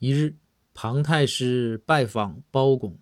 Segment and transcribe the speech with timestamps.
[0.00, 0.36] 一日，
[0.74, 3.00] 庞太师拜访包公，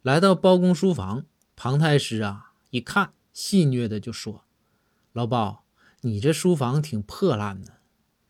[0.00, 1.26] 来到包公书房。
[1.54, 4.44] 庞太师啊，一看，戏谑的就说
[5.12, 5.66] ：“老包，
[6.00, 7.80] 你这书房挺破烂的，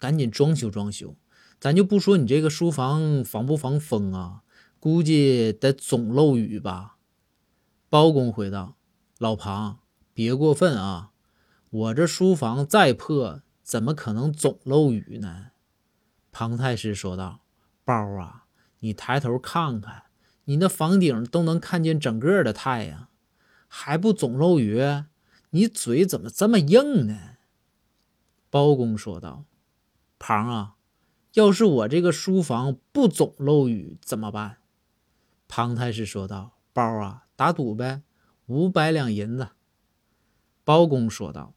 [0.01, 1.15] 赶紧装修装修。
[1.61, 4.42] 咱就不说你这个书房防不防风啊，
[4.80, 6.96] 估计得总漏雨吧？”
[7.88, 8.76] 包公回道
[9.19, 9.78] ：“老庞，
[10.12, 11.12] 别过分啊，
[11.71, 15.53] 我这书房再破，怎么可能总漏雨呢？”
[16.32, 17.41] 庞太师说道。
[17.84, 18.45] 包啊，
[18.80, 20.05] 你抬头看看，
[20.45, 23.09] 你那房顶都能看见整个的太阳，
[23.69, 24.80] 还不总漏雨？
[25.51, 27.37] 你嘴怎么这么硬呢？
[28.48, 29.45] 包公说道
[30.19, 30.77] ：“庞啊，
[31.34, 34.59] 要是我这个书房不总漏雨怎么办？”
[35.49, 38.02] 庞太师说道：“包啊，打赌呗，
[38.46, 39.49] 五百两银子。”
[40.65, 41.55] 包公说道：“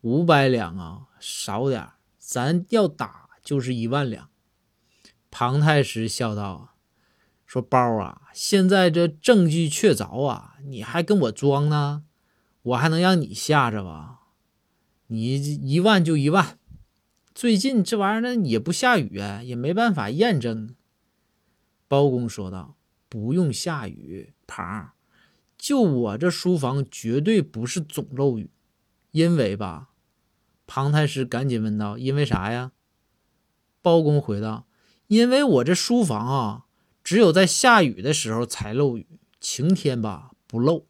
[0.00, 4.30] 五百两啊，少点咱要打就是一万两。”
[5.40, 6.74] 庞太师笑道
[7.46, 12.02] ：“说包啊，现在这证据确凿啊，你还跟我装呢？
[12.62, 14.22] 我还能让你吓着吧？
[15.06, 16.58] 你一万就一万。
[17.36, 20.74] 最近这玩意儿呢也不下雨啊，也没办法验证。”
[21.86, 22.76] 包公说道
[23.08, 24.90] ：“不用下雨，庞，
[25.56, 28.50] 就我这书房绝对不是总漏雨，
[29.12, 29.90] 因为吧？”
[30.66, 32.72] 庞太师赶紧问道：“因为啥呀？”
[33.80, 34.64] 包公回道。
[35.08, 36.64] 因为我这书房啊，
[37.02, 39.06] 只有在下雨的时候才漏雨，
[39.40, 40.84] 晴天吧不漏。